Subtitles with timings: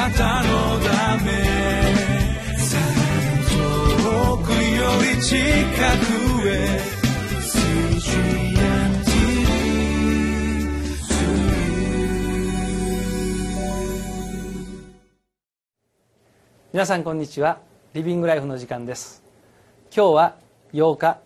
[0.00, 1.30] なたのため
[3.50, 6.80] 遠くより近くへ
[16.72, 17.58] 皆さんこんにちは。
[17.92, 19.22] リビングライフの時間です。
[19.94, 20.36] 今日は
[20.72, 21.18] 8日。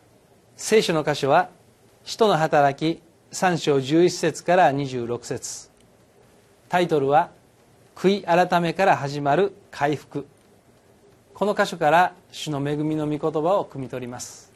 [0.56, 1.48] 聖書の箇所は
[2.04, 3.00] 使徒の働き
[3.30, 5.70] 3章11節から26節。
[6.68, 7.30] タイトルは
[7.94, 10.26] 悔い改めから始まる回復。
[11.32, 14.52] この箇所から主の恵みの御言葉を汲み取ります。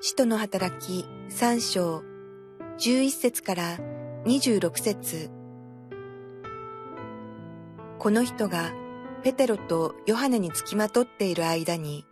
[0.00, 2.02] 使徒の働き3章
[2.78, 3.78] 11節から
[4.24, 5.30] 26節。
[7.98, 8.72] この人が
[9.24, 12.06] ペテロとヨハネにつきまとっている間に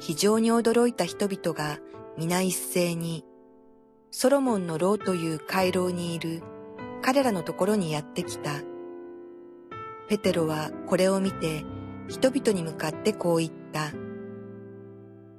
[0.00, 1.78] 非常に驚いた人々が
[2.18, 3.24] 皆一斉に
[4.10, 6.42] ソロモンの牢という回廊にいる
[7.00, 8.60] 彼らのところにやってきた。
[10.08, 11.64] ペテロはこれを見て
[12.08, 13.92] 人々に向かってこう言った。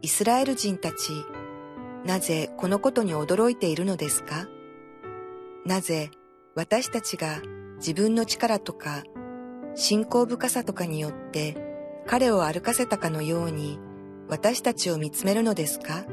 [0.02, 1.12] イスラエル人たち、
[2.04, 4.48] なぜこのことに驚いているのですか？
[5.66, 6.10] なぜ
[6.56, 7.40] 私たちが
[7.78, 9.04] 自分の力とか
[9.76, 11.56] 信仰深さとかによって
[12.08, 13.80] 彼を歩かせたかのように
[14.28, 16.04] 私たちを見つめるのですか？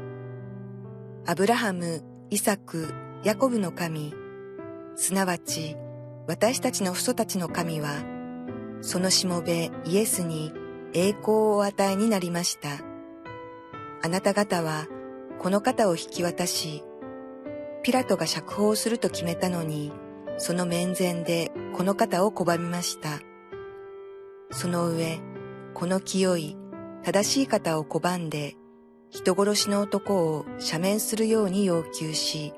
[1.23, 2.91] アブラハム、イサク、
[3.23, 4.11] ヤコブの神、
[4.95, 5.77] すなわち
[6.27, 7.93] 私たちの父祖たちの神は、
[8.81, 10.51] そのしもべイエスに
[10.93, 12.69] 栄光をお与えになりました。
[14.03, 14.87] あなた方は
[15.37, 16.83] この方を引き渡し、
[17.83, 19.93] ピラトが釈放すると決めたのに、
[20.37, 23.19] その面前でこの方を拒みました。
[24.49, 25.19] その上、
[25.75, 26.57] この清い、
[27.03, 28.55] 正しい方を拒んで、
[29.11, 32.53] 人殺しの男を赦免するように要求し、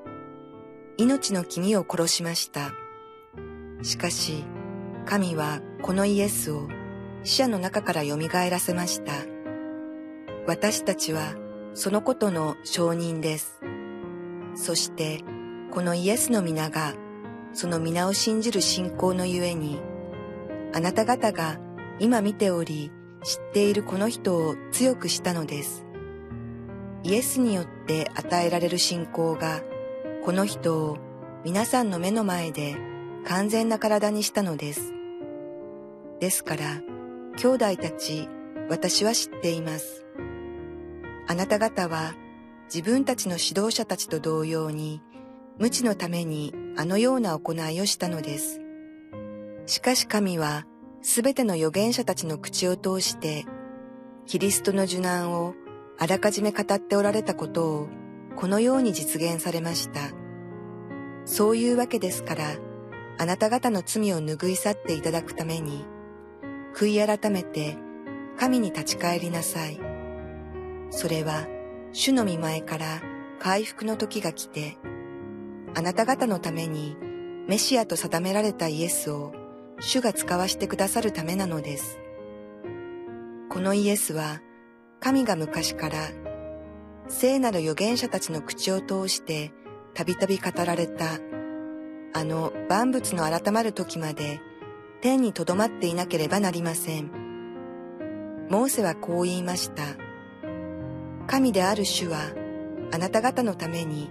[0.97, 2.73] 命の君を殺しました。
[3.81, 4.45] しかし、
[5.03, 6.67] 神はこのイエスを
[7.23, 9.13] 死者の中から蘇らせました。
[10.45, 11.33] 私たちは
[11.73, 13.59] そのことの証人です。
[14.53, 15.23] そして、
[15.71, 16.93] このイエスの皆が、
[17.53, 19.81] その皆を信じる信仰のゆえに、
[20.71, 21.57] あなた方が
[21.97, 22.91] 今見ており、
[23.23, 25.82] 知っているこの人を強くしたのです。
[27.05, 29.61] イエスによって与えられる信仰が、
[30.23, 30.97] この人を
[31.43, 32.77] 皆さんの目の前で
[33.25, 34.93] 完全な体にしたのです。
[36.21, 36.81] ですから、
[37.35, 38.29] 兄弟たち、
[38.69, 40.05] 私は知っています。
[41.27, 42.15] あなた方は
[42.73, 45.01] 自分たちの指導者たちと同様に、
[45.59, 48.61] 無知のためにあのような行いをしたのです。
[49.65, 50.65] しかし神は、
[51.01, 53.45] すべての預言者たちの口を通して、
[54.25, 55.53] キリストの受難を
[55.99, 57.87] あらかじめ語っておられたことを、
[58.35, 60.01] このように実現されました。
[61.25, 62.45] そういうわけですから、
[63.17, 65.85] あなた方の罪を拭い去っていただくために、
[66.75, 67.77] 悔い改めて
[68.37, 69.79] 神に立ち返りなさい。
[70.89, 71.47] それは、
[71.91, 73.01] 主の見前から
[73.39, 74.77] 回復の時が来て、
[75.75, 76.97] あなた方のために
[77.47, 79.33] メシアと定められたイエスを
[79.79, 81.99] 主が使わしてくださるためなのです。
[83.49, 84.41] このイエスは
[85.03, 85.97] 神が昔から
[87.09, 89.51] 聖なる預言者たちの口を通して
[89.93, 91.19] たびたび語られた
[92.13, 94.39] あの万物の改まる時まで
[95.01, 97.11] 天にとどまっていなければなりません。
[98.49, 99.83] モーセはこう言いました。
[101.27, 102.19] 神である主は
[102.93, 104.09] あなた方のために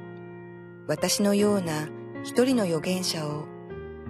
[0.88, 1.88] 私のような
[2.22, 3.47] 一人の預言者を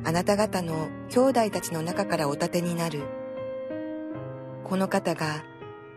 [0.03, 3.05] あなた方の兄弟たちの中からお立てになる。
[4.65, 5.45] この方が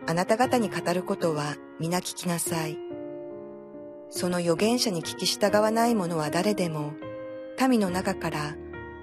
[0.08, 2.78] あなた方に語ることは皆聞きなさい。
[4.08, 6.92] その預言者に聞き従わない者は誰でも
[7.68, 8.54] 民の中から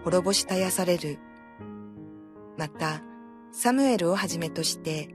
[0.06, 1.20] 滅ぼし絶やされる。
[2.58, 3.02] また、
[3.52, 5.10] サムエルをはじめとして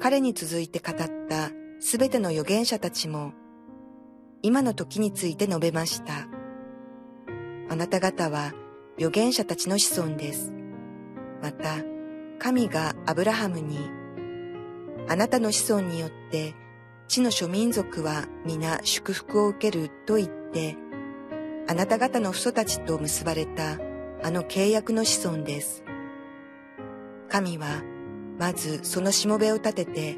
[0.00, 0.96] 彼に続いて語っ
[1.28, 3.32] たすべての預言者たちも、
[4.42, 6.26] 今の時について述べました。
[7.68, 8.52] あなた方は
[8.98, 10.52] 預言者たちの子孫です。
[11.40, 11.76] また、
[12.40, 14.01] 神がアブラハムに、
[15.08, 16.54] あなたの子孫によって
[17.12, 20.76] 地の諸民族は皆祝福を受けると言って、
[21.68, 23.78] あなた方の父祖たちと結ばれた
[24.22, 25.84] あの契約の子孫です。
[27.28, 27.82] 神は、
[28.38, 30.16] まずそのしもべを立てて、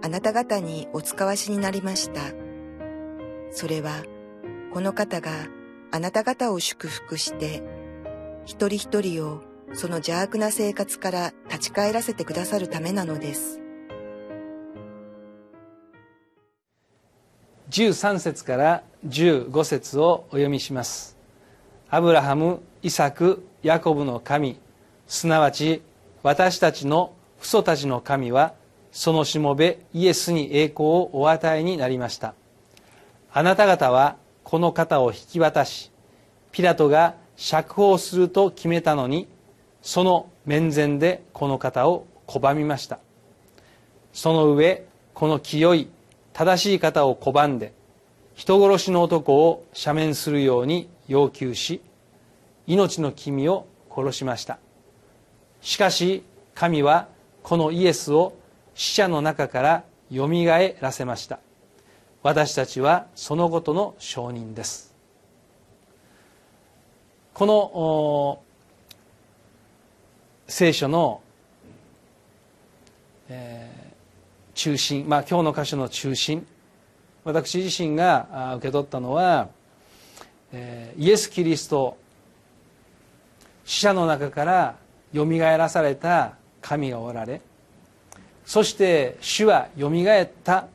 [0.00, 2.20] あなた方にお使わしになりました。
[3.50, 4.04] それは、
[4.72, 5.30] この方が
[5.90, 7.64] あなた方を祝福して、
[8.44, 13.60] 一人一人をその邪悪な生活から立ち返らせてくださるためなのです。
[17.70, 21.16] 13節から15節をお読みします。
[21.88, 24.58] アブラハムイサクヤコブの神
[25.06, 25.82] すなわち
[26.22, 28.54] 私たちの父祖たちの神は
[28.92, 32.34] そのしもべイエスに栄光をお与えになりました。
[33.32, 35.90] あなた方はこの方を引き渡し
[36.52, 39.28] ピラトが釈放すると決めたのに
[39.82, 43.00] その面前でこの方を拒みました。
[44.12, 45.88] その上この清い
[46.36, 47.72] 正しい方を拒んで
[48.34, 51.80] 人殺しの男を赦免するように要求し
[52.66, 54.58] 命の君を殺しました。
[55.62, 56.24] しかし
[56.54, 57.08] 神は
[57.42, 58.36] このイエスを
[58.74, 61.38] 死者の中からよみがえらせました。
[62.22, 64.94] 私たちはそのことの証人です。
[67.32, 68.42] この
[70.48, 71.22] 聖書の、
[73.30, 73.85] えー、
[74.56, 76.46] 中心、まあ、今日の箇所の中心。
[77.24, 79.48] 私自身が受け取ったのは、
[80.50, 81.98] えー、イエス・キリスト
[83.64, 84.76] 死者の中から
[85.12, 87.40] よみがえらされた神がおられ
[88.46, 90.68] そして主はよみがえった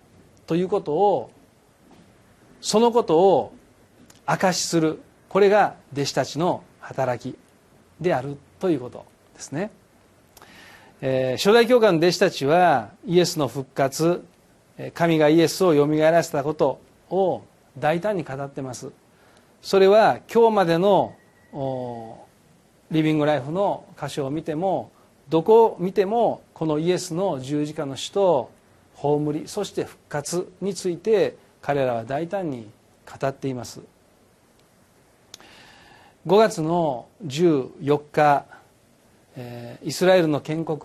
[0.46, 1.32] ということを
[2.60, 3.54] そのことを
[4.26, 5.00] 証しする。
[5.28, 7.36] これが弟子たちの働き
[8.00, 9.72] であるということですね、
[11.04, 14.24] えー、初代教会の弟子たちはイエスの復活
[14.94, 17.42] 神がイエスをよみがえらせたことを
[17.78, 18.92] 大胆に語ってます。
[19.64, 21.16] それは今日までの
[22.92, 24.92] リビングライフの箇所を見ても
[25.30, 28.52] どこを見てもこのイエスの十字架の死と
[28.96, 32.70] 葬りそして復活について彼らは大胆に
[33.20, 33.82] 語っています。
[36.28, 38.46] 5月の14日
[39.84, 40.80] イスラエルの建国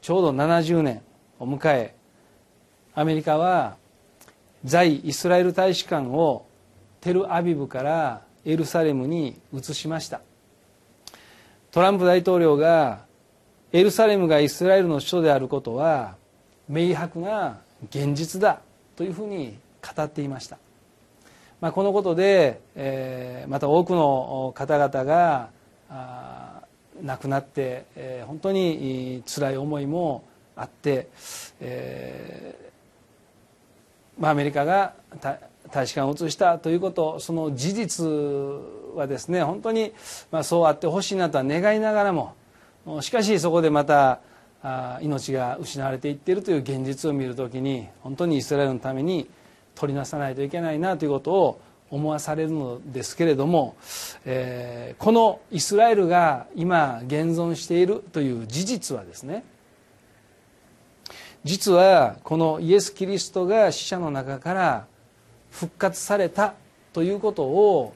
[0.00, 1.02] ちょうど70年
[1.38, 1.94] を迎え
[2.94, 3.76] アメリカは
[4.64, 6.46] 在イスラエル大使館を
[7.00, 10.20] テルアビブからエルサレムに移しました。
[11.70, 13.04] トランプ大統領が
[13.72, 16.16] エルサレムがイスラエルの首都であることは
[16.68, 18.60] 明白な現実だ
[18.96, 19.56] というふうに
[19.96, 20.58] 語っていました、
[21.60, 25.50] まあ、このことで、えー、また多くの方々が
[25.88, 26.39] あ
[27.02, 30.24] 亡くなって、えー、本当に辛い思いも
[30.56, 31.08] あって、
[31.60, 32.70] えー
[34.20, 34.94] まあ、アメリカが
[35.70, 38.04] 大使館を移したということその事実
[38.94, 39.92] はですね本当に、
[40.30, 42.34] まあ、そうあってほしいなとは願いながらも
[43.00, 44.20] しかしそこでまた
[45.00, 49.28] 命が失われていっているという現実を見るときに本当にイスラエルのために
[49.74, 53.76] 取りなさないといけないなということを思わされるのですけれども、
[54.24, 59.44] えー、このイスラエルが今現存しているという事実はですね
[61.42, 64.86] 実はこのイエス・キリストが死者の中から
[65.50, 66.54] 復活された
[66.92, 67.94] ということを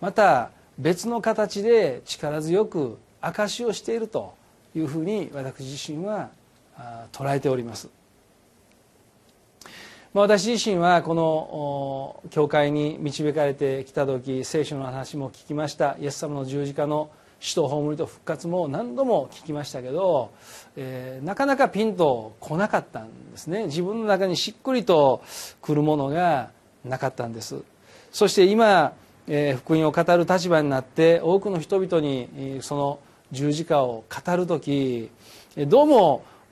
[0.00, 4.34] また別の形で力強く証しをしていると
[4.74, 6.30] いうふうに私自身は
[7.12, 7.88] 捉えております。
[10.14, 15.96] ま私自身はこの教会に導かれてきた時聖書の話も聞きました。
[16.00, 20.30] イエス様の十字架の死と葬りと復活も何度も聞きましたけど、
[20.76, 23.64] えー、なかなかピンと来なかったんですね。
[23.64, 25.20] 自分の中にしっくりと
[25.60, 26.50] くるものが
[26.84, 27.56] なかったんです。
[28.12, 28.92] そして今、
[29.26, 33.00] えー、福音を語る立場になって多くの人々にその
[33.32, 35.10] 十字架を語る時
[35.56, 35.86] どう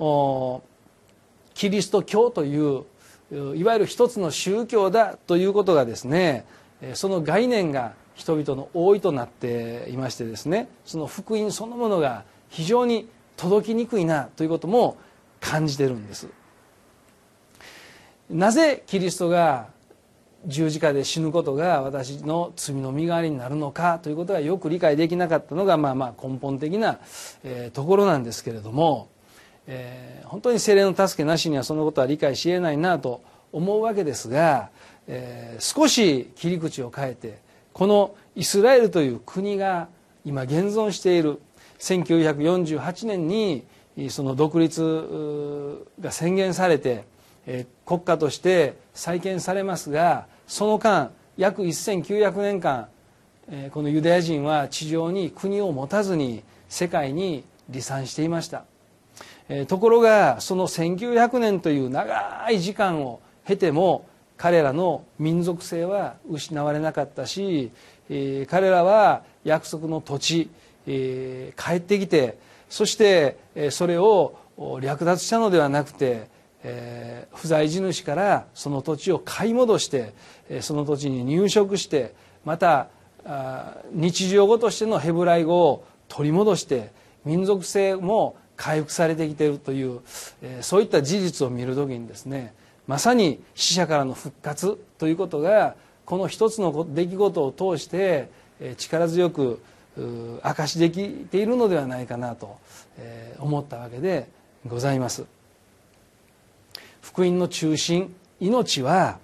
[0.00, 0.62] も
[1.54, 2.83] キリスト教という
[3.32, 6.44] いわゆる一つの宗教だということがですね
[6.94, 14.98] その概念が人々の多いとなっていましてですねその福音そのものが非常に届きにくいなということも
[15.40, 16.28] 感じてるんです。
[18.30, 19.68] なぜキリストが
[20.46, 26.98] 十字架で死ぬことが私の罪の身代わりになるのかということがよく理解できなかったのがまあまあ根本的な、
[27.44, 29.08] えー、ところなんですけれども、
[29.66, 34.71] えー、本当に精霊の助けなしにはそのことは理解しえないなと思うわけですが、
[35.07, 37.38] えー、少し切り口を変えて
[37.73, 39.88] このイスラエルという国が
[40.25, 41.40] 今現存している
[41.78, 43.64] 1948年に
[44.09, 47.04] その独立が宣言されて
[47.85, 52.88] 国家として再建されますがその間約1900年間
[53.73, 58.64] このユダヤ人は地上に国を持たずに世界に離散していました。
[59.68, 64.06] ところがその1900年という長い時間を経ても
[64.37, 67.70] 彼らの民族性は失われなかったし
[68.49, 70.50] 彼らは約束の土地
[70.87, 73.37] 帰ってきてそして
[73.70, 74.37] それを
[74.80, 76.30] 略奪したのではなくて
[76.64, 80.14] えー不在地主からその土地を買い戻して
[80.61, 82.88] その土地に入植してまた
[83.92, 86.90] 日常語としてのヘブライ語を取り戻して
[87.25, 90.00] 民族性も回復されてきているという、
[90.40, 92.54] えーそういった事実を見る時にですね
[92.87, 98.28] まさに死者からの復活ということがこの一つの出来事を通して
[98.61, 99.61] えー力強く
[99.97, 102.57] うー明かしできているのではないかなと
[102.99, 104.28] えー思ったわけで
[104.64, 105.25] ございます。
[107.00, 109.19] 福音の中心命は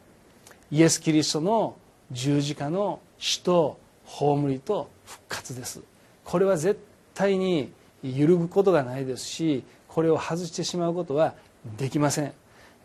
[0.72, 1.76] イエス・キリストの
[2.10, 5.80] 十字架の死と葬りと復活です。
[6.24, 6.80] これは絶
[7.14, 7.70] 対に
[8.02, 11.34] 揺るぐことがないですしこれを外してしまうことは
[11.76, 12.32] できません、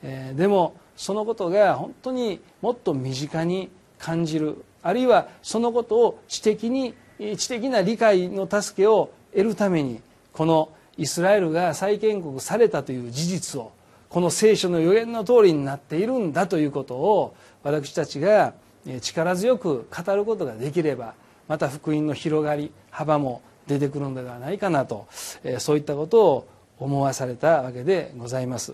[0.01, 6.93] えーでもそのことが本当にもっと身近に感じるあるいはそのことを知的に
[7.37, 10.01] 知的な理解の助けを得るために
[10.33, 13.71] このイスラエルが再建国されたという事実を
[14.09, 18.53] この聖書の予言の通りになっているんだということを私たちが
[19.01, 21.15] 力強く語ることができれば
[21.47, 25.07] また福音の広がり幅も出てくるのではないかなと
[25.43, 26.47] えーそういったことを
[26.79, 28.73] 思わされたわけでございます。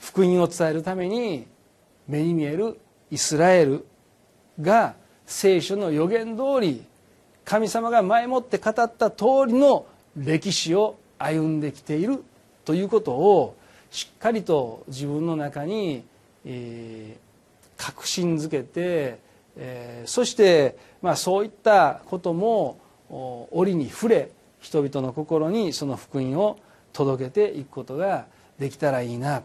[0.00, 1.46] 福音を伝えるために
[2.08, 2.78] 目に見える
[3.10, 3.84] イスラエル
[4.60, 4.94] が
[5.26, 6.84] 聖書の予言通り
[7.44, 12.22] 神様が前もって語った通りの歴史を歩んできている
[12.64, 13.56] ということを
[13.90, 16.04] しっかりと自分の中に、
[16.44, 17.32] えー
[17.74, 19.18] 確信づけて、
[19.56, 22.78] えーそして、まあ、そういったことも
[23.12, 26.58] 折に触れ人々の心にその福音を
[26.92, 28.26] 届けていくことが
[28.58, 29.42] できたらいいな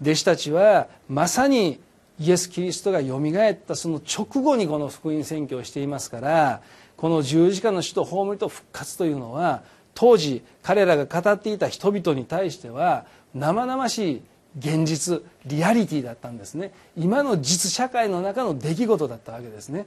[0.00, 1.80] 弟子たちはまさに
[2.20, 6.62] イエス・キリストがよみがえったその直後にこの福音宣教をしていますから
[6.96, 9.62] この十字架の死と葬りと復活というのは
[9.94, 14.22] 当時彼らが語っていた人々に対しては生々しい
[14.56, 16.72] 現実リアリティだったんですね。
[16.96, 19.86] 今の実社会の中の出来事だったわけですね。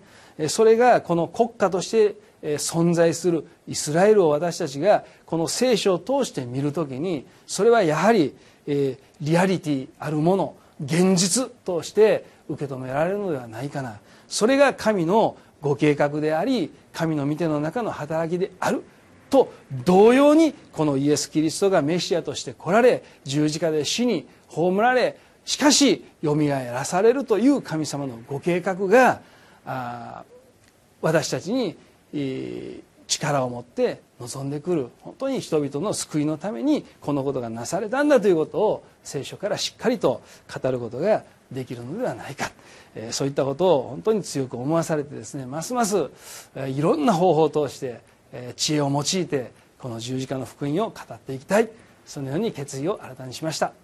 [0.49, 2.15] それがこの国家として
[2.57, 8.35] 存在するイスラエルを私たちがこの聖書を通して見るときにそれはやはり
[8.67, 13.99] えーリアリティあるもの現実として受け止められるのではないかな。
[14.27, 18.83] それが神のご計画であり神の御手の中の働きである
[19.29, 19.53] と
[19.85, 29.21] 同様にこのイエス・キリストがメシアとして来られ十字架で死に葬られしかしよみがえらされるという神様のご計画が
[31.01, 31.75] 私たちに
[32.13, 40.21] えー力を持って臨んでくる本当に人々の救いのためにこのことがなされたんだということを聖書からしっかりと
[40.61, 42.51] 語ることができるのではないか、
[42.95, 46.09] えーそういったことを本当に強く思わされてですねますます
[46.55, 47.99] えーいろんな方法を通して
[48.31, 51.69] えー知恵を用いてこの十字架の福音を語っていきたい。
[52.05, 53.80] そのように決意を新たにしました。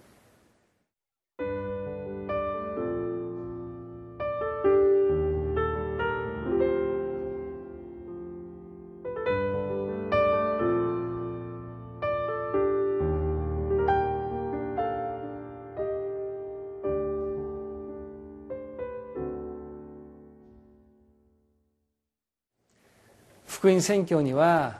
[23.58, 24.78] 福音宣教には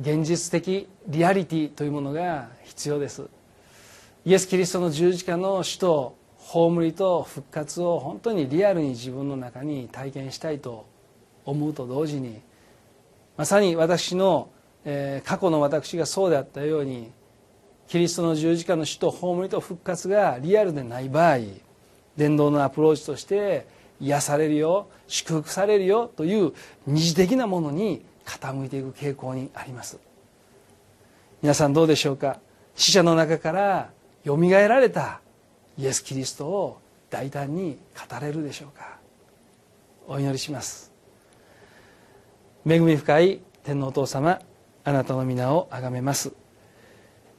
[0.00, 3.28] 現実的リアリティというものが必要です。
[4.24, 10.86] イエス・キリストの十字架の死と葬りと復活を本当にリアルに自分の中に体験したいと
[11.44, 12.40] 思うと同時に
[13.36, 14.48] まさに私の、
[14.86, 17.12] えー過去の私がそうであったように
[17.86, 21.40] キリストの十字架の死と葬りと復活がリアルでない場合
[22.16, 23.66] 伝道のアプローチとして
[24.00, 26.52] 癒されるよ祝福されるよという
[26.86, 29.98] 二次的なものに傾いていく傾向にあります。
[31.42, 32.40] 皆さんどうでしょうか？
[32.74, 33.90] 死者の中から
[34.24, 35.20] よみがえられた
[35.76, 37.78] イエス・キリストを大胆に
[38.10, 38.98] 語れるでしょうか？
[40.06, 40.92] お祈りします。
[42.66, 44.40] 恵み深い天皇お父様
[44.84, 46.32] あなたの皆をあがめます。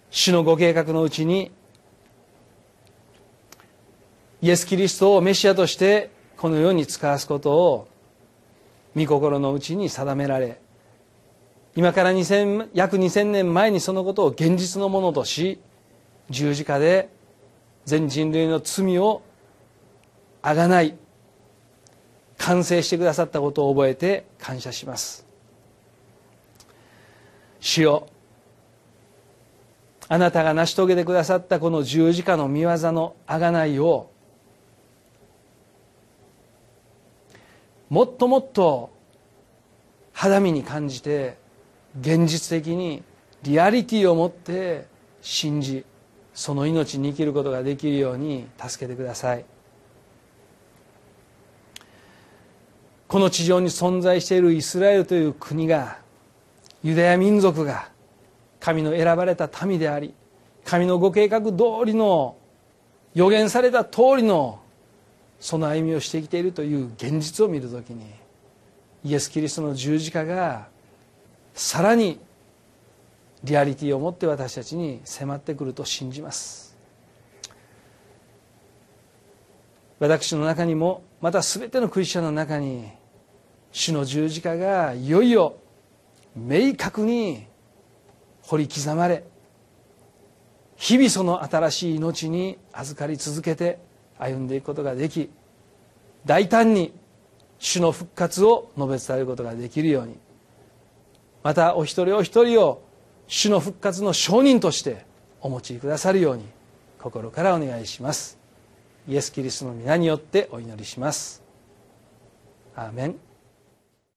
[0.10, 1.52] 主のご計画のうちに
[4.42, 7.88] イエス・キリストをメシアとしてこの世に使わすことを
[8.96, 10.62] 御心のうちに定められ
[11.76, 15.60] 今から2000約2000年前にそのことを現実のものとし
[16.30, 17.10] 十字架で
[17.84, 19.22] 全人類の罪を
[20.42, 20.98] あがない
[22.38, 25.28] 完成してくださったことを覚えて感謝します。
[27.60, 28.08] 主よ
[30.08, 34.10] あなたが成し遂げてくださったこの十字架の御業のあがないを
[37.90, 38.92] もっともっと
[40.14, 41.38] 肌身に感じて
[42.00, 43.04] 現実的に
[43.44, 44.86] リアリティを持って
[45.22, 45.86] 信じ
[46.34, 49.46] その命に生きることができるように助けてください。
[53.08, 55.98] この地上に存在しているイスラエルという国が
[56.84, 57.90] ユダヤ民族が
[58.60, 60.14] 神の選ばれた民であり
[60.64, 61.54] 神のご計画通
[61.86, 62.38] りの
[63.16, 64.59] 予言された通りの
[65.40, 68.06] その歩みをしてきているという現実を見るときに
[69.04, 70.68] イエス・キリストの十字架が
[71.54, 72.20] さらに
[73.44, 76.78] リアリティを持って私たちに迫ってくると信じます。
[80.00, 82.90] 私の中にもまた全てのクリスチャンの中に
[83.72, 85.58] 主の十字架がいよいよ
[86.36, 87.46] 明確に
[88.44, 89.26] 掘り刻まれ
[90.78, 93.80] 日々その新しい命に預かり続けて
[94.20, 95.32] 歩んでいくことができ
[96.26, 96.94] 大胆に
[97.58, 100.18] 主の復活を述べ伝えることができるように。
[101.42, 102.82] またお一人お一人を
[103.28, 105.06] 主の復活の証人として
[105.42, 106.44] お持ちくださるように
[107.00, 108.38] 心からお願いします。
[109.08, 111.42] イエス・キリストの皆によってお祈りします。
[112.76, 113.16] アーメン。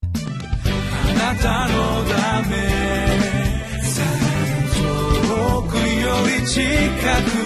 [0.03, 2.57] あなたのため
[4.79, 5.83] 遠くよ
[6.41, 6.61] り近
[7.39, 7.42] く